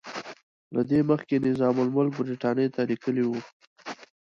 [0.73, 3.39] له دې مخکې نظام الملک برټانیې ته لیکلي وو.